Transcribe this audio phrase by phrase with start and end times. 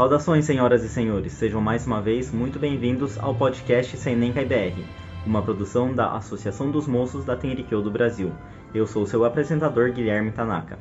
[0.00, 4.82] Saudações, senhoras e senhores, sejam mais uma vez muito bem-vindos ao podcast Senenca IBR,
[5.26, 8.32] uma produção da Associação dos Moços da Tenrikyo do Brasil.
[8.74, 10.78] Eu sou seu apresentador Guilherme Tanaka.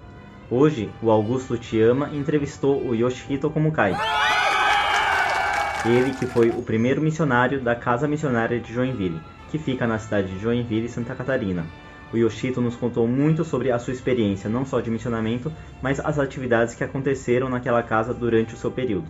[0.49, 3.93] Hoje, o Augusto Tiama entrevistou o Yoshihito Komukai.
[5.85, 9.19] Ele que foi o primeiro missionário da Casa Missionária de Joinville,
[9.51, 11.65] que fica na cidade de Joinville, Santa Catarina.
[12.11, 16.17] O Yoshito nos contou muito sobre a sua experiência, não só de missionamento, mas as
[16.17, 19.09] atividades que aconteceram naquela casa durante o seu período.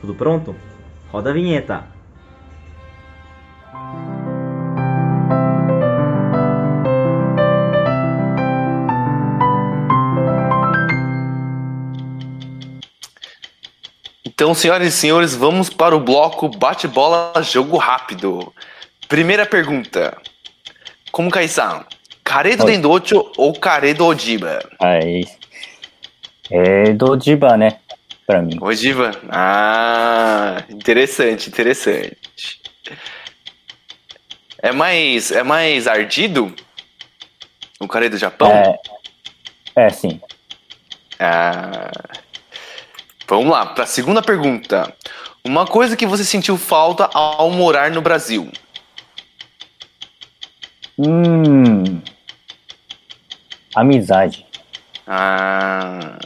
[0.00, 0.54] Tudo pronto?
[1.10, 1.84] Roda a vinheta!
[14.24, 18.52] Então, senhoras e senhores, vamos para o bloco bate-bola jogo rápido.
[19.08, 20.16] Primeira pergunta.
[21.10, 21.86] Como Kaisan,
[22.26, 22.72] Kare do Oi.
[22.72, 24.58] Dendocho ou Kare do Ojiba?
[24.80, 25.24] Aí.
[26.50, 27.78] É do Diba, né?
[28.26, 28.58] Pra mim.
[28.60, 29.12] Ojiba?
[29.30, 32.16] Ah, interessante, interessante.
[34.60, 36.52] É mais, é mais ardido?
[37.78, 38.50] O Kare do Japão?
[38.50, 38.76] É,
[39.76, 40.20] é sim.
[41.20, 41.92] Ah,
[43.28, 44.92] vamos lá, para a segunda pergunta.
[45.44, 48.50] Uma coisa que você sentiu falta ao morar no Brasil?
[50.98, 52.02] Hum.
[53.76, 54.46] Amizade.
[55.06, 56.18] Ah,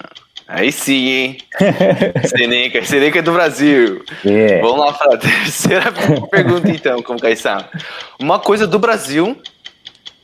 [0.46, 1.38] aí sim, hein?
[2.24, 4.04] Seneca, Seneca é do Brasil.
[4.24, 4.60] É.
[4.60, 5.92] Vamos lá para a terceira
[6.30, 7.68] pergunta, então, como Caissá.
[8.20, 9.36] Uma coisa do Brasil.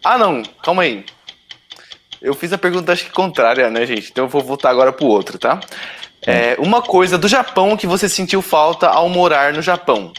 [0.05, 1.05] Ah, não, calma aí.
[2.23, 4.11] Eu fiz a pergunta, acho que contrária, né, gente?
[4.11, 5.61] Então eu vou voltar agora pro outro, tá?
[6.23, 10.13] É, uma coisa do Japão que você sentiu falta ao morar no Japão.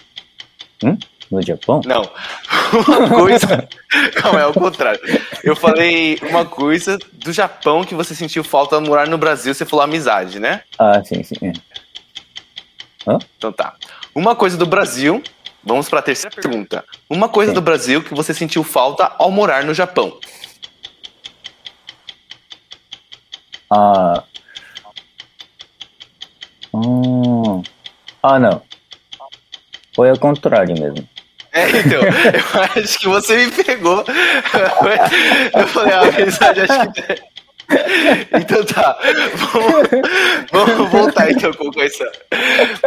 [1.29, 1.81] No Japão?
[1.85, 2.01] Não.
[2.87, 3.67] Uma coisa.
[4.15, 4.99] Calma, é o contrário.
[5.43, 9.53] Eu falei uma coisa do Japão que você sentiu falta ao morar no Brasil.
[9.53, 10.61] Você falou amizade, né?
[10.77, 11.35] Ah, sim, sim.
[11.41, 13.17] é.
[13.37, 13.75] Então tá.
[14.13, 15.21] Uma coisa do Brasil.
[15.63, 16.85] Vamos para a terceira pergunta.
[17.09, 17.55] Uma coisa Sim.
[17.55, 20.17] do Brasil que você sentiu falta ao morar no Japão.
[23.69, 24.23] Ah.
[26.73, 27.61] Hum.
[28.23, 28.61] Ah, não.
[29.93, 31.07] Foi ao contrário mesmo.
[31.57, 34.05] É, então, eu acho que você me pegou.
[35.53, 37.37] Eu falei, ah, a amizade acho que.
[38.31, 38.97] Então tá,
[39.35, 39.89] vamos,
[40.51, 42.09] vamos voltar então com essa.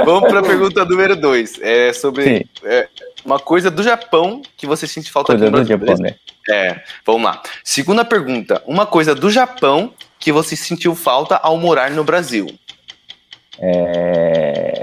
[0.05, 1.61] Vamos para a pergunta número 2.
[1.61, 2.89] É sobre é,
[3.23, 5.87] uma coisa do Japão que você sente falta aqui Coisa no do Brasil.
[5.87, 6.15] Japão, né?
[6.49, 7.43] É, vamos lá.
[7.63, 8.63] Segunda pergunta.
[8.67, 12.47] Uma coisa do Japão que você sentiu falta ao morar no Brasil.
[13.59, 14.81] É.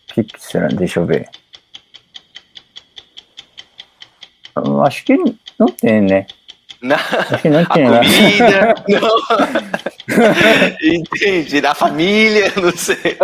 [0.13, 0.67] que, que será?
[0.67, 1.27] Deixa eu ver.
[4.55, 5.15] Eu acho que
[5.59, 6.25] não tem, né?
[6.81, 7.99] Na, Acho que não a tem, né?
[7.99, 9.17] comida, não.
[10.81, 11.61] Entendi.
[11.61, 13.17] Da família, não sei.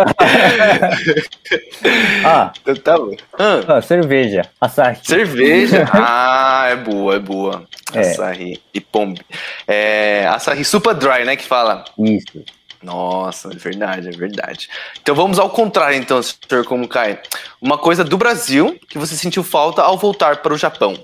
[2.24, 3.16] Ah, Então tá bom.
[3.38, 4.42] Ah, ah, cerveja.
[4.60, 4.96] Açaí.
[5.02, 5.84] cerveja.
[5.92, 7.64] Ah, é boa, é boa.
[7.92, 8.00] É.
[8.00, 9.20] Açaí e pombe.
[9.66, 11.84] É, açaí super dry, né, que fala.
[11.98, 12.44] Isso.
[12.82, 14.68] Nossa, é verdade, é verdade.
[15.02, 17.20] Então vamos ao contrário, então, senhor como cai.
[17.60, 20.94] Uma coisa do Brasil que você sentiu falta ao voltar para o Japão.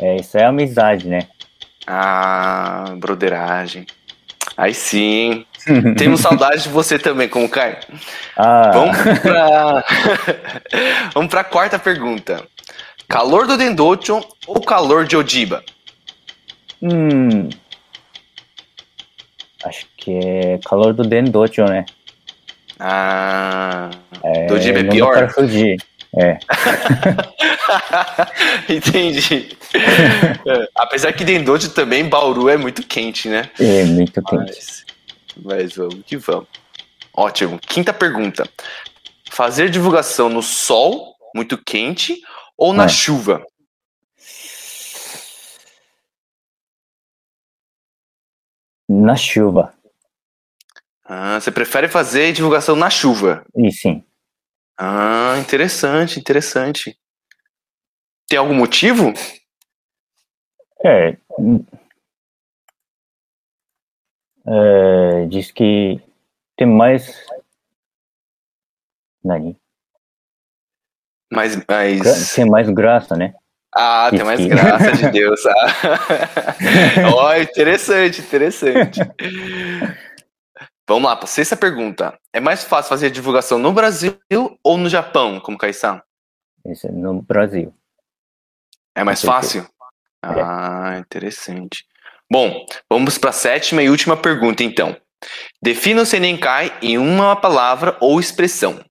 [0.00, 1.28] É, isso é amizade, né?
[1.86, 3.86] Ah, broderagem.
[4.56, 5.44] Aí sim.
[5.96, 7.78] Temos saudade de você também, como cai.
[8.36, 9.84] Ah, Vamos pra.
[11.14, 12.44] Vamos pra quarta pergunta.
[13.08, 15.62] Calor do Dendocho ou calor de Ojiba?
[16.82, 17.48] hum,
[19.64, 21.84] acho que é calor do Dendocho, né?
[22.78, 23.90] Ah.
[24.22, 25.12] É, Do Ojiba é pior?
[25.16, 25.76] pra fugir.
[26.16, 26.38] É,
[28.68, 29.48] Entendi.
[29.74, 33.50] É, Apesar que Dendocho também, Bauru é muito quente, né?
[33.58, 34.52] é muito quente.
[34.52, 34.84] Mas,
[35.44, 36.46] mas vamos que vamos.
[37.16, 37.58] Ótimo.
[37.58, 38.48] Quinta pergunta.
[39.30, 42.16] Fazer divulgação no sol, muito quente,
[42.56, 42.88] ou na Ah.
[42.88, 43.44] chuva?
[48.88, 49.74] Na chuva.
[51.04, 53.44] Ah, você prefere fazer divulgação na chuva?
[53.56, 54.04] E sim.
[54.76, 56.98] Ah, interessante, interessante.
[58.26, 59.12] Tem algum motivo?
[60.84, 61.16] É,
[64.46, 66.00] é, diz que
[66.56, 67.26] tem mais.
[69.22, 69.58] Nani?
[71.32, 72.34] Mais, mais...
[72.34, 73.34] Tem mais graça, né?
[73.76, 75.40] Ah, tem mais graça de Deus.
[75.46, 75.54] Ah.
[77.14, 79.00] Ó, interessante, interessante.
[80.88, 82.16] Vamos lá, para sexta pergunta.
[82.32, 84.16] É mais fácil fazer divulgação no Brasil
[84.62, 86.00] ou no Japão, como Kaisan?
[86.66, 87.74] Isso é no Brasil.
[88.94, 89.66] É mais fácil?
[90.22, 91.84] Ah, interessante.
[92.30, 94.96] Bom, vamos para a sétima e última pergunta, então.
[95.62, 98.84] Defina o Senenkai em uma palavra ou expressão.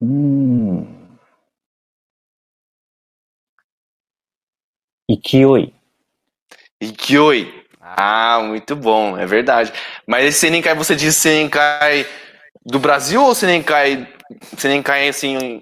[0.00, 0.99] う
[5.20, 5.74] Ikioi.
[6.80, 7.52] Ikioi.
[7.78, 8.36] Ah.
[8.36, 9.72] ah, muito bom, é verdade.
[10.06, 12.06] Mas esse Senenkai, você diz Senenkai
[12.64, 14.08] do Brasil ou Senenkai,
[14.56, 15.60] Senenkai assim,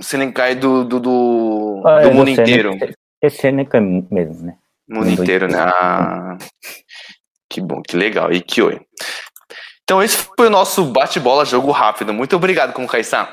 [0.00, 2.76] Senenkai do, do, do, ah, do é mundo do inteiro?
[3.22, 4.56] Esse Senenkai mesmo, né?
[4.88, 5.58] Mundo, inteiro, né?
[5.58, 6.36] Ah,
[7.48, 8.32] que bom, que legal.
[8.32, 8.80] Ikioi.
[9.84, 12.12] Então esse foi o nosso bate-bola jogo rápido.
[12.12, 13.28] Muito obrigado, Como Kaisan.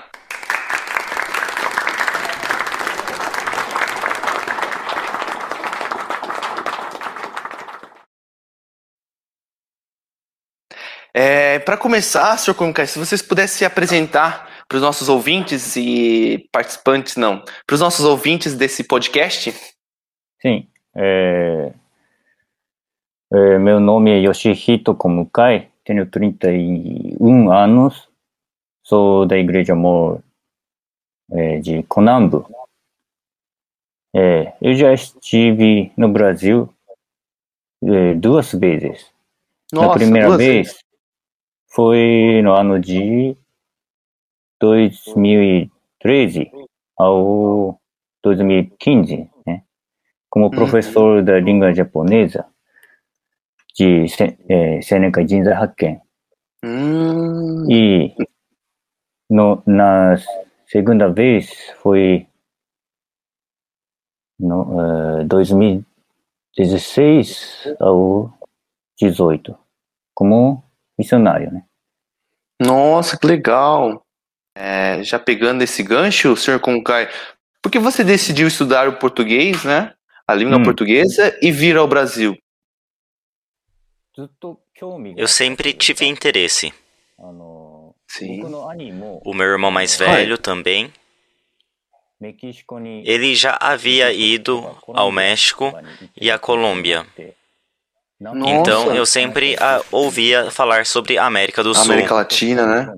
[11.14, 12.54] É, para começar, Sr.
[12.54, 17.82] Konkai, se vocês pudessem se apresentar para os nossos ouvintes e participantes, não, para os
[17.82, 19.54] nossos ouvintes desse podcast.
[20.42, 20.68] Sim.
[20.96, 21.74] É...
[23.34, 28.10] É, meu nome é Yoshihito Komukai, tenho 31 anos,
[28.84, 30.22] sou da Igreja Mor
[31.32, 32.46] é, de Konambu.
[34.14, 36.68] É, eu já estive no Brasil
[37.82, 39.10] é, duas vezes.
[39.72, 40.84] Na primeira vez
[41.74, 43.36] foi no ano de
[44.60, 46.52] 2013
[46.98, 47.80] ao
[48.24, 49.64] 2015, né?
[50.30, 50.52] Como Uhum.
[50.52, 52.46] professor da língua japonesa
[53.76, 54.06] de
[54.50, 56.00] eh, Seneca Jinzai Hakken.
[56.64, 58.14] Hum, E
[59.30, 60.16] no, na
[60.68, 61.50] segunda vez
[61.82, 62.28] foi
[64.40, 68.32] no, eh, 2016 ao
[69.00, 69.58] 18
[70.14, 70.64] como
[71.02, 71.64] missionário, né?
[72.60, 74.06] Nossa, que legal.
[74.56, 76.60] É, já pegando esse gancho, Sr.
[76.60, 77.10] Konkai,
[77.62, 79.94] por que você decidiu estudar o português, né?
[80.28, 80.64] A língua Hum.
[80.64, 82.38] portuguesa e vir ao Brasil?
[85.18, 86.72] Eu sempre tive interesse.
[88.08, 88.44] Sim.
[89.24, 90.92] O meu irmão mais velho também.
[93.04, 95.74] Ele já havia ido ao México
[96.20, 97.06] e à Colômbia.
[98.22, 98.96] Então Nossa.
[98.96, 101.86] eu sempre ah, ouvia falar sobre a América do Sul.
[101.92, 102.94] América Latina, né?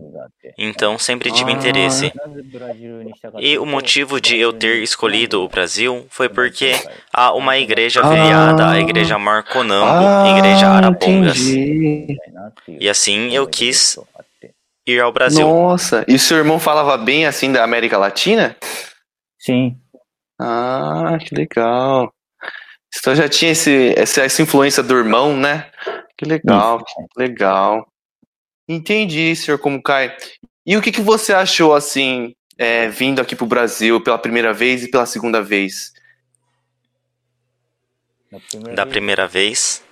[0.57, 1.53] Então sempre tive Ah.
[1.55, 2.11] interesse.
[3.39, 6.73] E o motivo de eu ter escolhido o Brasil foi porque
[7.13, 11.37] há uma igreja afiliada à Igreja Marconambo, Igreja Arapongas.
[11.37, 12.17] Ah, entendi.
[12.79, 13.97] E assim eu quis
[14.85, 15.47] ir ao Brasil.
[15.47, 18.57] Nossa, e o seu irmão falava bem assim da América Latina?
[19.39, 19.77] Sim,
[20.39, 22.11] Ah, que legal.
[22.97, 25.71] Então já tinha esse, essa, essa influência do irmão, né?
[26.17, 27.87] Que legal, que legal.
[28.67, 30.15] Entendi, senhor Komukai.
[30.65, 34.83] E o que, que você achou, assim, é, vindo aqui pro Brasil pela primeira vez
[34.83, 35.91] e pela segunda vez?
[38.73, 39.83] Da primeira vez,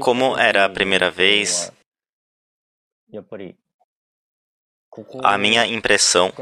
[0.00, 1.72] Como era a primeira vez,
[5.22, 6.32] a minha impressão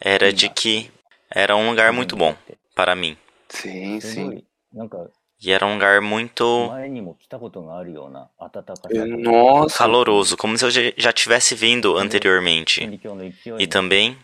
[0.00, 0.90] era de que
[1.30, 2.34] era um lugar muito bom
[2.74, 3.16] para mim.
[3.48, 4.42] Sim, sim.
[5.40, 6.70] E era um lugar muito
[9.22, 9.78] Nossa.
[9.78, 13.00] caloroso, como se eu já tivesse vindo anteriormente.
[13.58, 14.16] E também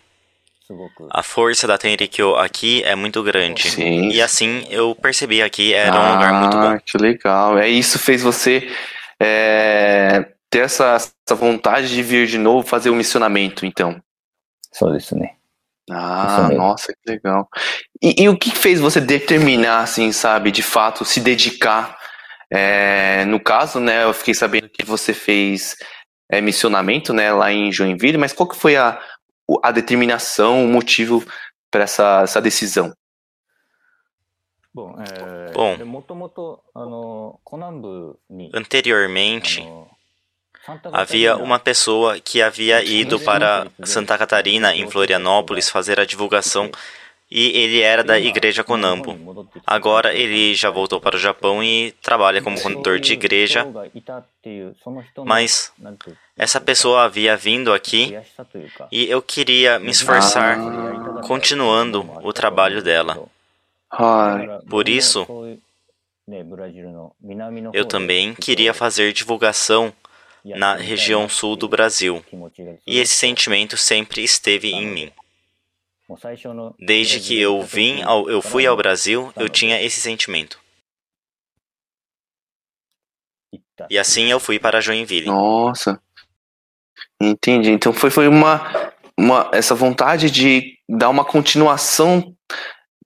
[1.10, 3.70] a força da Tenrikyo aqui é muito grande.
[3.70, 4.08] Sim.
[4.08, 6.78] E assim eu percebi aqui era ah, um lugar muito ah, bom.
[6.84, 7.58] Que legal.
[7.58, 8.70] É isso fez você
[9.20, 14.02] é, ter essa, essa vontade de vir de novo fazer o um missionamento, então.
[14.72, 15.34] Só isso, né?
[15.90, 17.48] Ah, nossa, que legal.
[18.00, 21.98] E, e, o que fez você determinar, assim, sabe, de fato, se dedicar?
[22.50, 25.76] É, no caso, né, eu fiquei sabendo que você fez
[26.30, 29.00] é, missionamento, né, lá em Joinville, mas qual que foi a,
[29.62, 31.24] a determinação, o motivo
[31.70, 32.92] para essa, essa decisão?
[34.74, 35.76] Bom, é, Bom,
[38.54, 39.62] anteriormente,
[40.92, 46.70] havia ナ uma pessoa que havia ido para Santa Catarina, em Florianópolis, fazer a divulgação
[47.34, 49.48] e ele era da Igreja Konambo.
[49.66, 53.66] Agora ele já voltou para o Japão e trabalha como condutor de igreja,
[55.24, 55.72] mas
[56.36, 58.14] essa pessoa havia vindo aqui
[58.90, 60.58] e eu queria me esforçar
[61.26, 63.26] continuando o trabalho dela.
[63.90, 65.26] Ai, Por isso,
[67.72, 69.92] Eu também queria fazer divulgação
[70.44, 72.24] na região sul do Brasil
[72.86, 75.12] e esse sentimento sempre esteve em mim.
[76.78, 80.60] Desde que eu vim ao, eu fui ao Brasil, eu tinha esse sentimento.
[83.90, 85.26] E assim eu fui para Joinville.
[85.26, 86.00] nossa.
[87.20, 87.70] Entendi.
[87.70, 88.60] Então foi, foi uma,
[89.18, 92.34] uma essa vontade de dar uma continuação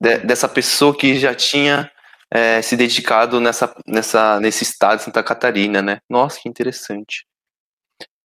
[0.00, 1.90] de- dessa pessoa que já tinha
[2.32, 5.98] é, se dedicado nessa, nessa, nesse estado de Santa Catarina, né?
[6.08, 7.26] Nossa, que interessante.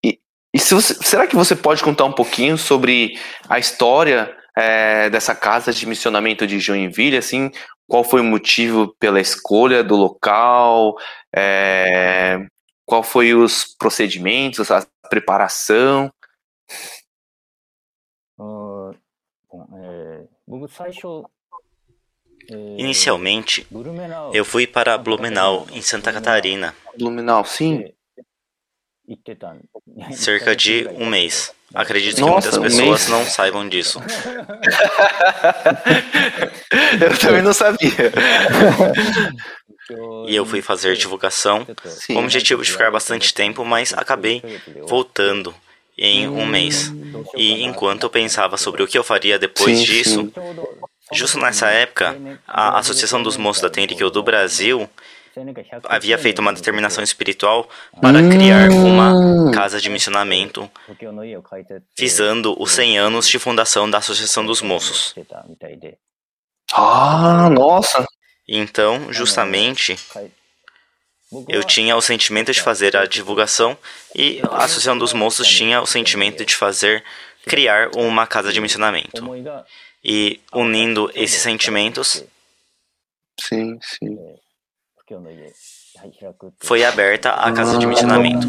[0.04, 0.18] E,
[0.54, 5.72] e você, será que você pode contar um pouquinho sobre a história é, dessa casa
[5.72, 7.50] de missionamento de Joinville, assim,
[7.86, 10.96] qual foi o motivo pela escolha do local,
[11.34, 12.38] é,
[12.84, 16.10] qual foi os procedimentos, a preparação?
[18.38, 18.94] Uh,
[19.48, 20.24] bom, é,
[22.78, 23.66] Inicialmente,
[24.32, 26.74] eu fui para Blumenau, em Santa Catarina.
[26.98, 27.92] Blumenau, sim.
[30.12, 31.52] Cerca de um mês.
[31.74, 34.00] Acredito Nossa, que muitas pessoas um não saibam disso.
[37.00, 38.12] eu também não sabia.
[40.26, 42.14] E eu fui fazer divulgação Sim.
[42.14, 44.42] com o objetivo de ficar bastante tempo, mas acabei
[44.86, 45.54] voltando
[45.96, 46.92] em um mês.
[47.36, 50.32] E enquanto eu pensava sobre o que eu faria depois sim, disso, sim.
[51.12, 54.88] Justo nessa época, a Associação dos Moços da Tenrikyo do Brasil
[55.84, 57.68] havia feito uma determinação espiritual
[58.00, 60.70] para criar uma casa de missionamento
[61.96, 65.14] visando os 100 anos de fundação da Associação dos Moços.
[66.72, 68.06] Ah, nossa!
[68.48, 69.96] Então, justamente,
[71.48, 73.76] eu tinha o sentimento de fazer a divulgação
[74.14, 77.04] e a Associação dos Moços tinha o sentimento de fazer,
[77.44, 79.22] criar uma casa de missionamento.
[80.08, 82.24] E unindo esses sentimentos,
[83.40, 84.16] sim, sim.
[86.60, 88.46] foi aberta a casa de missionamento.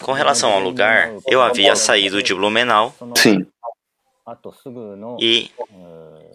[0.00, 2.94] Com relação ao lugar, eu havia saído de Blumenau.
[3.14, 3.46] Sim.
[5.20, 5.50] E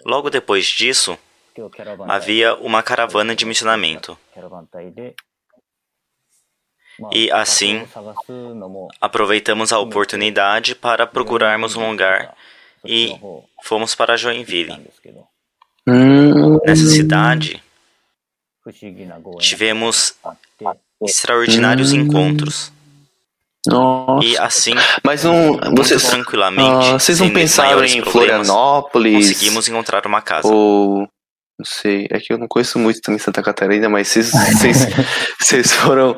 [0.06, 1.18] logo depois disso,
[2.08, 4.16] havia uma caravana de missionamento.
[7.12, 7.88] E assim,
[9.00, 12.38] aproveitamos a oportunidade para procurarmos um lugar
[12.86, 13.16] e
[13.64, 14.78] fomos para Joinville.
[16.66, 17.62] Nessa cidade,
[19.40, 20.16] tivemos
[21.02, 22.72] extraordinários encontros.
[23.68, 24.26] Nossa.
[24.26, 24.74] E assim,
[25.04, 29.28] mas não, vocês, tranquilamente, uh, vocês não pensaram em Florianópolis?
[29.28, 30.48] Conseguimos encontrar uma casa.
[30.48, 31.08] Ou
[31.60, 34.78] não sei, é que eu não conheço muito também Santa Catarina, mas vocês, vocês,
[35.40, 36.18] vocês foram.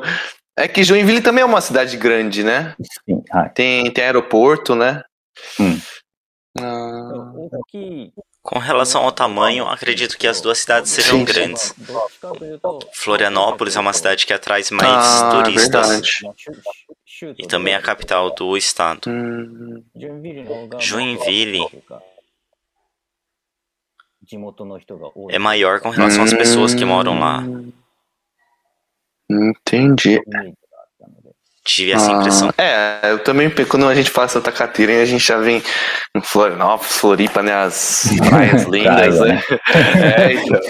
[0.56, 2.74] É que Joinville também é uma cidade grande, né?
[3.04, 3.22] Sim.
[3.54, 5.02] Tem, tem aeroporto, né?
[5.60, 5.78] Hum.
[6.58, 7.32] Ah.
[8.42, 11.74] Com relação ao tamanho, acredito que as duas cidades sejam sim, grandes.
[12.92, 15.88] Florianópolis é uma cidade que atrai mais ah, turistas.
[15.88, 16.20] Verdade.
[17.38, 19.08] E também é a capital do estado.
[19.08, 19.82] Hum.
[20.78, 21.66] Joinville
[25.30, 27.42] é maior com relação às pessoas que moram lá.
[29.30, 30.20] Entendi.
[31.66, 32.14] Tive essa ah.
[32.18, 32.50] impressão.
[32.58, 35.62] É, eu também, quando a gente faz Santa Catarina, a gente já vem
[36.14, 37.54] em Florianópolis, Floripa, né?
[37.54, 39.26] As praias lindas, né?
[39.26, 39.42] né?
[40.28, 40.60] é, então.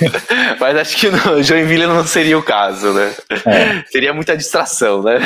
[0.61, 3.13] Mas acho que no Joinville não seria o caso, né?
[3.45, 3.83] É.
[3.91, 5.19] Seria muita distração, né?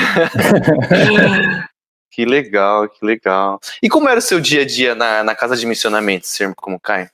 [2.10, 3.60] que legal, que legal.
[3.82, 7.10] E como era o seu dia a dia na, na casa de missionamento, como cai?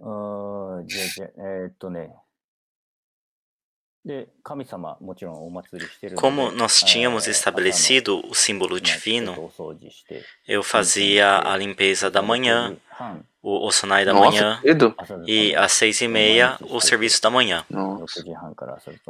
[0.00, 2.08] Uh, dia a dia, é, tô, né?
[6.16, 9.52] Como nós tínhamos estabelecido o símbolo divino,
[10.46, 12.76] eu fazia a limpeza da manhã,
[13.42, 14.60] o Osanai da manhã,
[15.26, 17.64] e às seis e meia o serviço da manhã.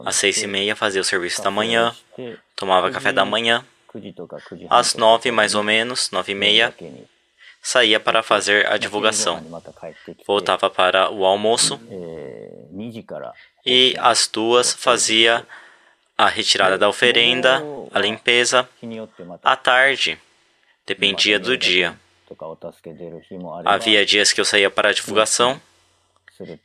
[0.04, 1.94] Às seis e meia fazia o serviço da manhã,
[2.56, 3.64] tomava café da manhã.
[4.68, 6.74] Às nove, mais ou menos, nove e meia,
[7.62, 9.42] saía para fazer a divulgação.
[10.26, 11.80] Voltava para o almoço
[13.64, 15.46] e às duas fazia
[16.16, 17.62] a retirada da oferenda,
[17.92, 18.68] a limpeza.
[19.42, 20.18] À tarde,
[20.86, 21.98] dependia do dia.
[23.64, 25.60] Havia dias que eu saía para a divulgação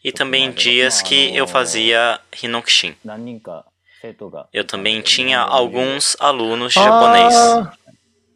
[0.03, 2.95] e também dias que eu fazia Hinokshin.
[4.51, 7.33] Eu também tinha alguns alunos de japonês.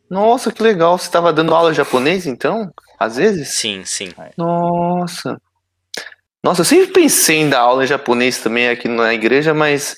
[0.09, 0.97] Nossa, que legal.
[0.97, 2.71] Você estava dando aula japonês, então?
[2.99, 3.49] Às vezes?
[3.57, 4.09] Sim, sim.
[4.37, 5.39] Nossa.
[6.43, 9.97] Nossa, eu sempre pensei em dar aula japonês também aqui na igreja, mas.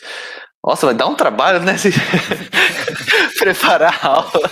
[0.66, 1.76] Nossa, vai dar um trabalho, né?
[3.40, 4.52] Preparar a aula.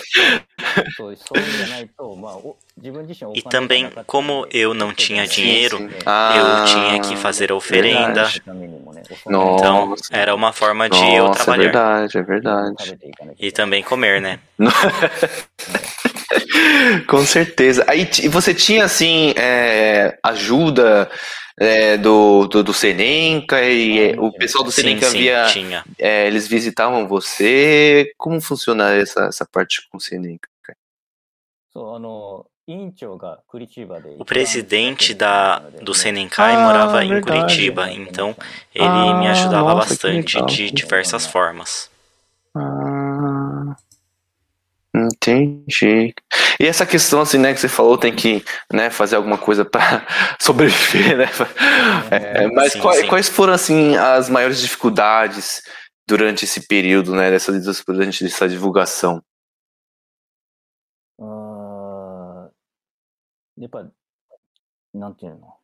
[3.35, 5.95] E também, como eu não tinha dinheiro, sim, sim.
[6.05, 8.23] Ah, eu tinha que fazer a oferenda.
[8.23, 8.41] verdade.
[9.25, 10.03] Então, Nossa.
[10.11, 11.63] era uma forma de eu Nossa, é trabalhar.
[11.63, 12.97] verdade, é verdade.
[13.37, 14.39] E também comer, né?
[17.07, 17.83] Com certeza.
[17.87, 21.09] Aí você tinha assim é, ajuda
[21.59, 25.47] é, do, do, do Senenca e é, o pessoal do Senenca sim, via.
[25.49, 28.13] Sim, é, eles visitavam você.
[28.17, 30.47] Como funciona essa, essa parte com o Senenca?
[34.19, 37.39] O presidente da, do Senenca ah, morava em ah, verdade.
[37.39, 37.93] Curitiba, né?
[37.93, 38.35] então
[38.73, 41.31] ele ah, me ajudava nossa, bastante de diversas né?
[41.31, 41.89] formas.
[42.53, 42.96] Ah.
[44.96, 46.14] entendi.
[46.60, 50.06] E essa questão assim, né, que você falou, tem que, né, fazer alguma coisa para
[50.40, 51.26] sobreviver, né?
[52.10, 53.06] É, mas Sim, quais, sim.
[53.08, 55.62] quais foram assim as maiores dificuldades
[56.06, 57.52] durante esse período, né, dessa
[57.86, 59.22] durante essa divulgação?
[61.18, 63.86] あーやっぱ、
[64.94, 65.55] なんていうの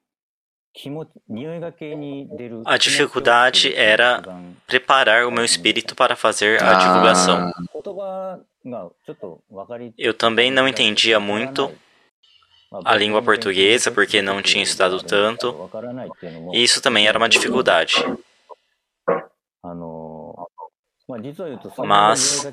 [2.66, 4.24] A dificuldade era
[4.66, 7.52] preparar o meu espírito para fazer a divulgação.
[9.98, 11.72] Eu também não entendia muito
[12.86, 15.70] a língua portuguesa porque não tinha estudado tanto,
[16.54, 17.94] e isso também era uma dificuldade.
[21.86, 22.48] Mas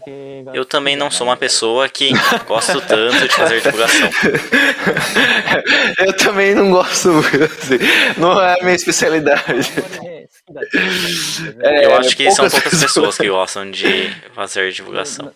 [0.52, 2.10] eu também não sou uma pessoa que
[2.46, 4.10] gosto tanto de fazer divulgação.
[6.06, 7.78] eu também não gosto assim,
[8.18, 9.70] Não é a minha especialidade.
[11.60, 15.32] É, eu acho que são poucas pessoas que gostam de fazer divulgação.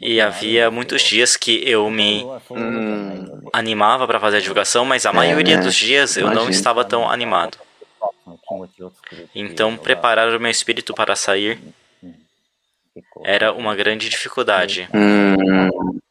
[0.00, 3.42] E havia muitos dias que eu me hum.
[3.52, 5.62] animava para fazer a divulgação, mas a maioria é, né?
[5.62, 7.58] dos dias eu não estava tão animado.
[9.34, 11.58] Então, preparar o meu espírito para sair
[13.24, 14.88] era uma grande dificuldade.
[14.94, 16.08] Hum.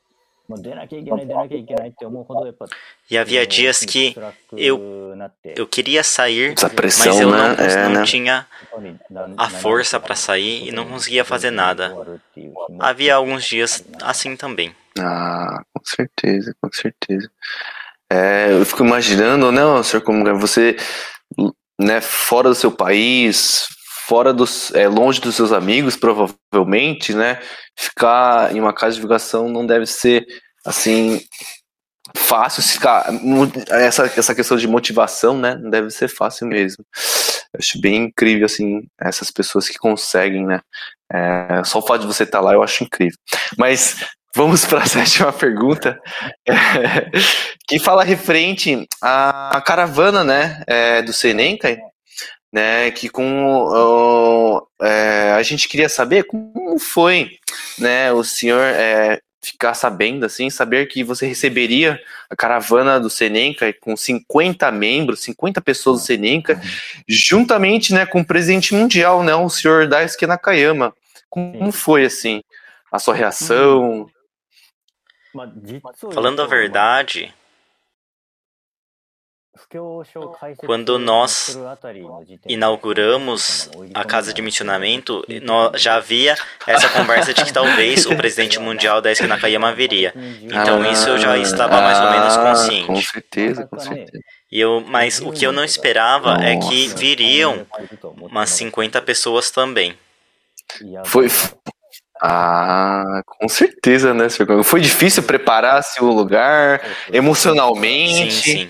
[3.09, 4.15] E havia dias que
[4.53, 7.55] eu, eu queria sair, pressão, mas eu não, né?
[7.59, 8.03] É, não, né?
[8.03, 8.47] tinha
[9.35, 11.93] a força para sair e não conseguia fazer nada.
[12.79, 14.73] Havia alguns dias assim também.
[14.97, 17.29] Ah, com certeza, com certeza.
[18.09, 20.77] É, eu fico imaginando, né, senhor, como é você
[21.79, 23.67] né, fora do seu país,
[24.07, 27.39] fora dos, é, longe dos seus amigos, provavelmente, né,
[27.77, 30.25] ficar em uma casa de divulgação não deve ser,
[30.65, 31.21] assim,
[32.15, 33.05] fácil ficar,
[33.69, 36.83] essa, essa questão de motivação, né, não deve ser fácil mesmo.
[37.53, 40.61] Eu acho bem incrível, assim, essas pessoas que conseguem, né,
[41.11, 43.17] é, só o fato de você estar lá eu acho incrível.
[43.57, 43.97] Mas
[44.37, 45.99] Vamos para a sétima pergunta,
[46.47, 46.53] é,
[47.67, 51.79] que fala referente à caravana, né, é, do Senenkai,
[52.53, 57.31] né, que com é, a gente queria saber como foi,
[57.79, 63.73] né, o senhor é, ficar sabendo, assim, saber que você receberia a caravana do Senenkai
[63.73, 66.61] com 50 membros, 50 pessoas do Senenkai,
[67.07, 70.93] juntamente, né, com o presidente mundial, né, o senhor Daisuke Nakayama.
[71.27, 72.43] Como foi, assim,
[72.91, 74.07] a sua reação?
[76.13, 77.33] Falando a verdade,
[80.65, 81.57] quando nós
[82.47, 85.25] inauguramos a casa de missionamento,
[85.75, 90.13] já havia essa conversa de que talvez o presidente mundial da Nakayama viria.
[90.43, 92.87] Então isso eu já estava mais ou menos Ah, consciente.
[92.87, 94.23] Com certeza, com certeza.
[94.51, 97.65] E eu, mas o que eu não esperava é que viriam
[98.21, 99.97] umas 50 pessoas também.
[101.05, 101.27] Foi.
[102.21, 104.63] Ah, com certeza, né, senhor?
[104.63, 108.31] Foi difícil preparar-se o lugar emocionalmente.
[108.31, 108.69] Sim,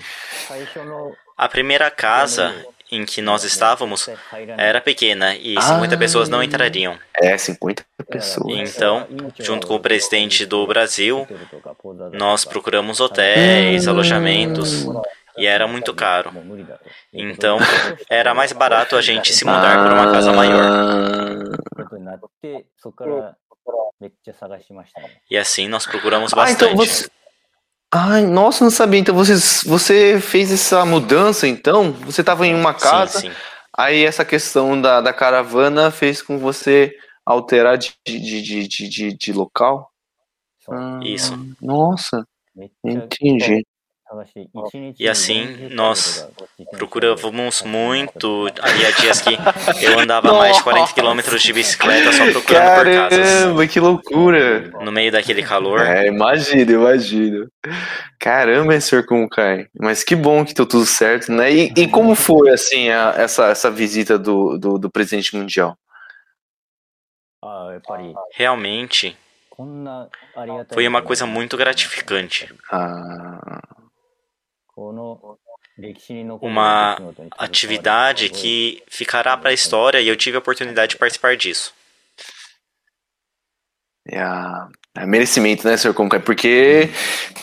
[1.36, 2.54] A primeira casa
[2.90, 4.08] em que nós estávamos
[4.56, 5.98] era pequena e 50 Ah.
[5.98, 6.98] pessoas não entrariam.
[7.14, 8.46] É, 50 pessoas.
[8.74, 9.06] Então,
[9.38, 11.26] junto com o presidente do Brasil,
[12.12, 14.86] nós procuramos hotéis, alojamentos
[15.36, 16.32] e era muito caro.
[17.12, 17.58] Então,
[18.08, 21.37] era mais barato a gente se mudar para uma casa maior.
[22.18, 23.34] Ah,
[25.30, 26.76] E assim nós procuramos Ah, então bastante.
[26.76, 27.10] você.
[27.92, 29.00] Ai, nossa, não sabia.
[29.00, 29.34] Então você,
[29.66, 31.92] você fez essa mudança, então?
[31.92, 33.36] Você estava em uma casa, Sim, sim.
[33.76, 39.16] aí essa questão da, da caravana fez com você alterar de, de, de, de, de,
[39.16, 39.90] de local?
[40.68, 41.34] Ah, Isso.
[41.62, 42.26] Nossa,
[42.84, 43.66] entendi.
[44.98, 46.26] E assim, nós
[46.70, 48.46] Procurávamos muito.
[48.60, 49.36] Havia dias que
[49.84, 53.28] eu andava mais de 40 km de bicicleta só procurando por casas.
[53.28, 54.70] Caramba, que loucura!
[54.82, 55.80] No meio daquele calor.
[55.80, 57.48] É, imagino, imagino.
[58.18, 59.68] Caramba, senhor Kunkai.
[59.78, 61.52] Mas que bom que deu tudo certo, né?
[61.52, 65.76] E, e como foi, assim, a- essa, essa visita do, do, do presidente mundial?
[68.34, 69.16] Realmente
[70.72, 72.52] foi uma coisa muito gratificante.
[72.70, 73.60] Ah,
[76.46, 76.96] Uma
[77.36, 81.74] atividade que ficará para a história e eu tive a oportunidade de participar disso.
[84.10, 86.20] é, a- é merecimento, né, senhor Kunkai?
[86.20, 86.88] Porque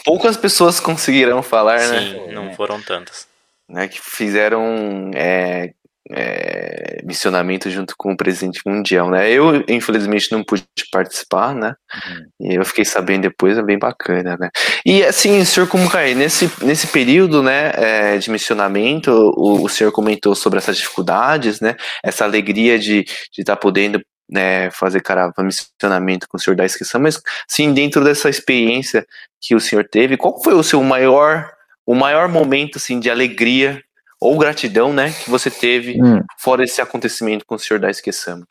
[0.04, 2.00] poucas pessoas conseguirão falar, né?
[2.02, 3.28] Sim, não foram tantas.
[3.70, 3.88] né?
[3.88, 5.74] Que fizeram é,
[6.12, 9.30] é, missionamento junto com o presidente mundial, né?
[9.30, 11.76] Eu, infelizmente, não pude participar, né?
[11.94, 12.52] Uhum.
[12.52, 14.50] E eu fiquei sabendo depois, é bem bacana, né?
[14.86, 20.36] E assim, senhor Kumukai, nesse, nesse período, né, é, de missionamento, o, o senhor comentou
[20.36, 21.76] sobre essas dificuldades, né?
[22.04, 23.06] Essa alegria de
[23.38, 28.04] estar tá podendo né, fazer caravana, missionamento com o senhor da inscrição, mas sim, dentro
[28.04, 29.06] dessa experiência
[29.40, 31.52] que o senhor teve, qual foi o seu maior,
[31.86, 33.85] o maior momento, assim, de alegria
[34.20, 36.22] ou gratidão, né, que você teve hum.
[36.38, 38.48] fora esse acontecimento com o senhor Daisuke Sama?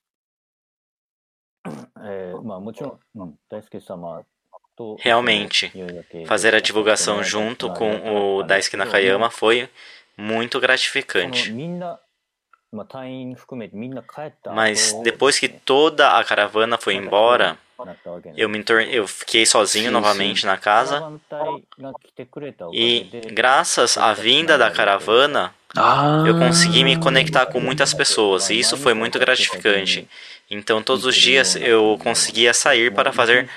[2.03, 2.35] É,
[4.99, 5.73] Realmente,
[6.27, 9.69] fazer a divulgação junto com o Daisuke Nakayama foi
[10.17, 11.53] muito gratificante.
[14.55, 17.57] Mas depois que toda a caravana foi embora,
[18.37, 18.95] eu me torne...
[18.95, 21.03] eu fiquei sozinho novamente na casa.
[22.73, 26.23] E graças à vinda da caravana, ah.
[26.27, 28.49] eu consegui me conectar com muitas pessoas.
[28.51, 30.09] E isso foi muito gratificante.
[30.51, 33.49] Então, todos os dias eu conseguia sair para fazer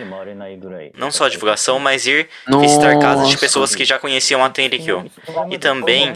[0.95, 5.05] não só divulgação, mas ir visitar casas de pessoas que já conheciam a Tenrikyo.
[5.51, 6.13] E também,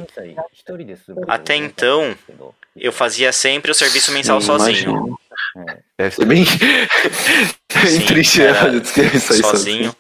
[1.28, 2.16] até então,
[2.82, 5.20] eu fazia sempre o serviço mensal Sim, sozinho.
[5.98, 6.44] Deve ser bem,
[7.84, 8.52] bem triste né,
[9.14, 9.96] isso aí sozinho.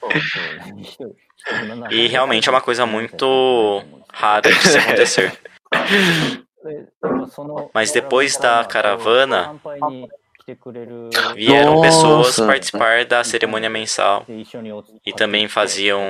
[1.92, 5.32] E realmente é uma coisa muito rara de se acontecer.
[7.74, 9.56] Mas depois da caravana,
[11.36, 11.82] Vieram Nossa.
[11.82, 14.26] pessoas participar da cerimônia mensal
[15.06, 16.02] e também faziam,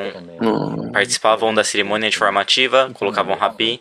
[0.93, 3.79] participavam da cerimônia de formativa, colocavam rabi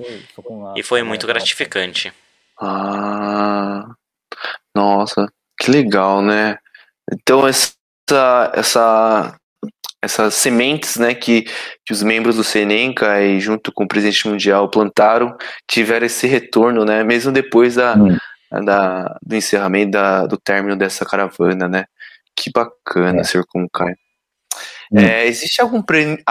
[0.76, 2.12] e foi muito gratificante.
[2.60, 3.86] Ah,
[4.74, 5.26] nossa,
[5.58, 6.58] que legal, né?
[7.12, 7.72] Então essa
[8.54, 9.36] essa
[10.02, 11.42] essas sementes, né, que,
[11.84, 15.36] que os membros do Senenca e junto com o presidente mundial plantaram
[15.70, 18.16] tiveram esse retorno, né, mesmo depois da, hum
[18.50, 21.84] da, do encerramento da, do término dessa caravana, né?
[22.34, 23.24] Que bacana, é.
[23.24, 23.44] Sr.
[23.46, 23.94] Kunkai.
[24.92, 24.98] Hum.
[24.98, 25.82] É, existe, algum,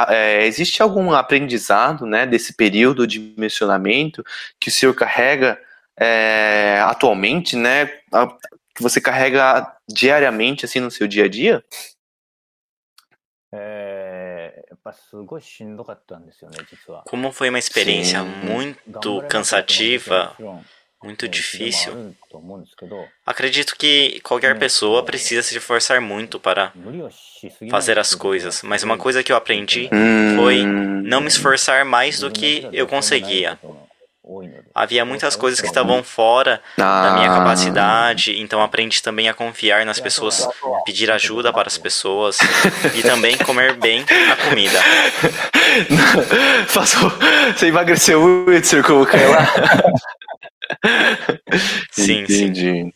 [0.10, 4.22] é, existe algum aprendizado né, desse período de mencionamento
[4.60, 5.58] que o senhor carrega
[6.00, 7.88] é, atualmente, né?
[8.76, 11.64] Que você carrega diariamente assim no seu dia a dia?
[13.52, 14.64] É,
[17.08, 18.28] Como foi uma experiência Sim.
[18.28, 20.36] muito cansativa,
[21.02, 22.14] muito difícil.
[23.26, 26.74] Acredito que qualquer pessoa precisa se esforçar muito para
[27.72, 29.90] fazer as coisas, mas uma coisa que eu aprendi
[30.36, 33.58] foi não me esforçar mais do que eu conseguia.
[34.76, 40.00] Havia muitas coisas que estavam fora da minha capacidade, então aprendi também a confiar nas
[40.00, 40.48] pessoas,
[40.86, 42.38] pedir ajuda para as pessoas
[42.96, 44.80] e também comer bem a comida.
[47.58, 48.84] Você emagreceu muito, Sr.
[49.30, 49.48] Lá?
[51.92, 52.84] sim, Entendi.
[52.84, 52.94] sim.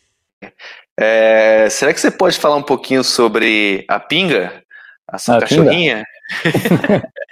[0.96, 4.62] É, será que você pode falar um pouquinho sobre a pinga?
[5.08, 6.04] A sua a cachorrinha?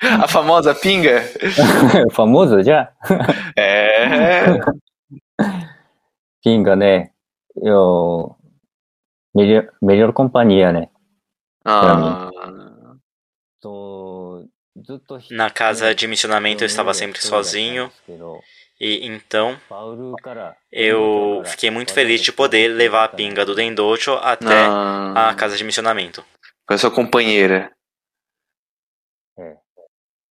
[0.00, 1.22] a famosa pinga?
[2.12, 2.92] famosa já?
[3.56, 4.58] É.
[6.42, 7.10] Pinga, né?
[7.56, 8.36] Eu.
[9.34, 10.88] Melhor, melhor companhia, né?
[11.64, 12.30] Ah.
[15.30, 17.92] Na casa de missionamento eu estava sempre sozinho.
[18.80, 19.58] E então
[20.72, 25.28] eu fiquei muito feliz de poder levar a pinga do Dendocho até ah.
[25.28, 26.24] a casa de missionamento.
[26.66, 27.70] Com a sua companheira.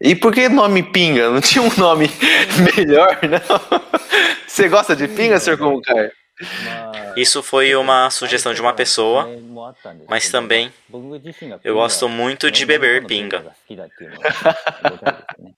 [0.01, 1.29] E por que nome pinga?
[1.29, 2.09] Não tinha um nome
[2.75, 3.81] melhor, não?
[4.47, 5.57] Você gosta de pinga, Sr.
[5.57, 6.11] Komukai?
[7.17, 9.29] Isso foi uma sugestão de uma pessoa,
[10.07, 10.71] mas também
[11.63, 13.53] eu gosto muito de beber pinga.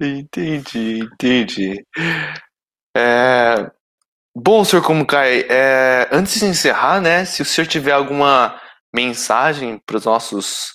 [0.00, 1.84] Entendi, entendi.
[2.96, 3.70] É...
[4.34, 6.08] Bom, senhor Komukai, é...
[6.12, 8.60] antes de encerrar, né, se o senhor tiver alguma
[8.94, 10.72] mensagem para os nossos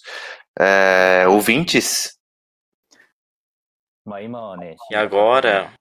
[0.59, 1.27] é...
[1.27, 2.17] ouvintes.
[4.91, 5.73] E agora,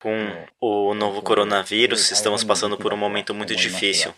[0.00, 4.14] com o novo coronavírus, estamos passando por um momento muito difícil.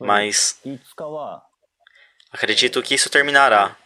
[0.00, 0.60] Mas
[2.32, 3.76] acredito que isso terminará.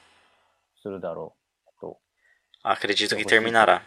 [2.62, 3.84] Acredito que terminará.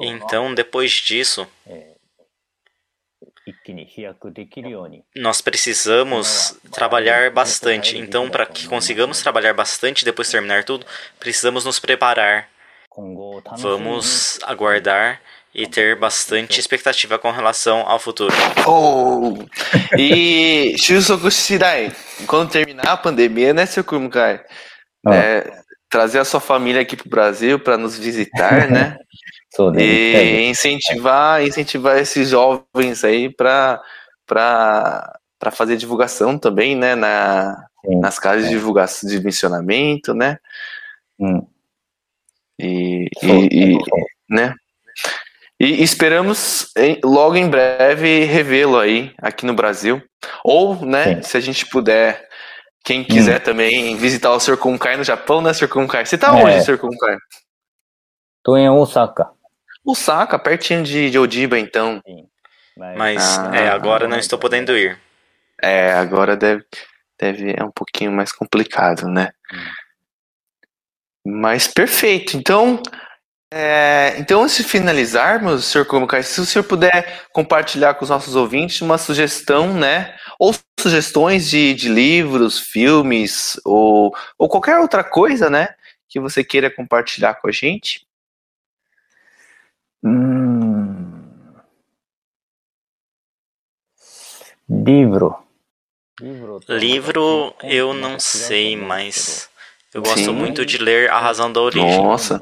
[0.00, 1.46] Então, depois disso,
[5.16, 7.96] nós precisamos trabalhar bastante.
[7.96, 10.86] Então, para que consigamos trabalhar bastante depois de terminar tudo,
[11.18, 12.48] precisamos nos preparar.
[13.58, 15.20] Vamos aguardar
[15.54, 18.32] e ter bastante expectativa com relação ao futuro.
[18.66, 19.34] Oh!
[19.98, 21.92] E Shusoku Shirai,
[22.26, 24.40] quando terminar a pandemia, né, seu Kurumukai?
[25.06, 25.14] Ah.
[25.14, 28.96] É, trazer a sua família aqui pro Brasil para nos visitar, né?
[29.78, 33.80] e incentivar, incentivar esses jovens aí para
[34.30, 37.66] para fazer divulgação também, né, na,
[37.98, 40.36] nas casas de divulgação de missionamento, né?
[41.18, 41.46] Hum.
[42.58, 43.78] E, e, e,
[44.28, 44.54] né?
[45.58, 50.02] E esperamos em, logo em breve revê-lo aí aqui no Brasil.
[50.44, 51.22] Ou, né, Sim.
[51.22, 52.28] se a gente puder,
[52.84, 53.44] quem quiser hum.
[53.44, 54.58] também visitar o Sr.
[54.58, 55.68] Kunkai no Japão, né, Sr.
[55.68, 56.04] Kunkai?
[56.04, 56.44] Você tá é.
[56.44, 56.78] onde, Sr.
[56.78, 57.16] Kunkai?
[58.44, 59.30] Tô em Osaka.
[59.90, 62.00] Osaka, pertinho de, de Odiba, então.
[62.06, 62.26] Sim.
[62.76, 64.98] Mas, Mas ah, é, agora não estou podendo ir.
[65.62, 66.64] É, agora deve,
[67.18, 69.32] deve é um pouquinho mais complicado, né?
[69.52, 71.40] Hum.
[71.40, 72.36] Mas perfeito.
[72.36, 72.82] Então,
[73.52, 75.84] é, então, se finalizarmos, Sr.
[75.84, 80.16] Kumukai, se o senhor puder compartilhar com os nossos ouvintes uma sugestão, né?
[80.38, 85.68] Ou sugestões de, de livros, filmes, ou, ou qualquer outra coisa, né?
[86.08, 88.06] Que você queira compartilhar com a gente.
[90.02, 91.10] Hum...
[94.68, 95.36] Livro.
[96.68, 99.48] Livro eu não sei, mas
[99.92, 100.32] eu gosto Sim.
[100.32, 102.02] muito de ler A Razão da Origem.
[102.02, 102.40] Nossa.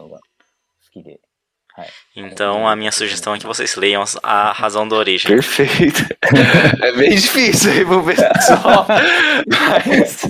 [2.15, 5.29] Então a minha sugestão é que vocês leiam a razão da origem.
[5.29, 6.05] Perfeito.
[6.83, 8.87] É bem difícil aí pro pessoal.
[9.47, 10.29] Mas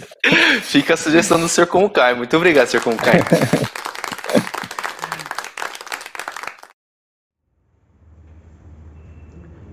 [0.62, 1.66] fica a sugestão do Sr.
[1.66, 2.14] Conkai.
[2.14, 2.80] Muito obrigado, Sr.
[2.80, 3.20] Conkai.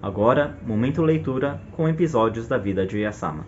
[0.05, 3.43] Agora, momento leitura com episódios da vida de Yasama.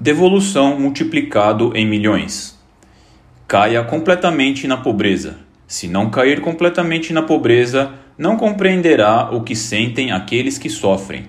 [0.00, 2.58] Devolução multiplicado em milhões.
[3.46, 5.40] Caia completamente na pobreza.
[5.66, 11.24] Se não cair completamente na pobreza, não compreenderá o que sentem aqueles que sofrem.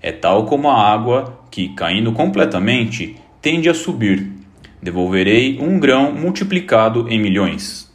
[0.00, 4.30] É tal como a água que, caindo completamente, tende a subir.
[4.80, 7.88] Devolverei um grão multiplicado em milhões.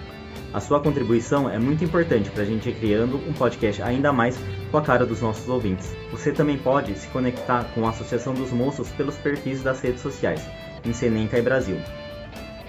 [0.53, 4.39] A sua contribuição é muito importante para a gente ir criando um podcast ainda mais
[4.71, 5.93] com a cara dos nossos ouvintes.
[6.11, 10.41] Você também pode se conectar com a Associação dos Moços pelos perfis das redes sociais,
[10.85, 11.81] em Senencai Brasil.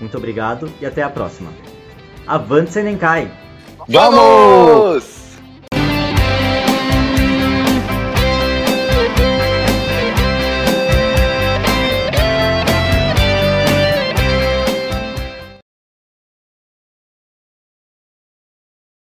[0.00, 1.52] Muito obrigado e até a próxima.
[2.26, 3.30] Avante Senenkai!
[3.88, 5.21] Vamos!